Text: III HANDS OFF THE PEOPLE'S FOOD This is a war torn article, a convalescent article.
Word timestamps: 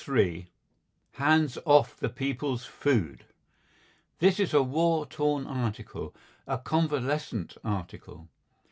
III 0.09 0.47
HANDS 1.11 1.59
OFF 1.63 1.97
THE 1.99 2.09
PEOPLE'S 2.09 2.65
FOOD 2.65 3.23
This 4.17 4.39
is 4.39 4.51
a 4.51 4.63
war 4.63 5.05
torn 5.05 5.45
article, 5.45 6.15
a 6.47 6.57
convalescent 6.57 7.55
article. 7.63 8.27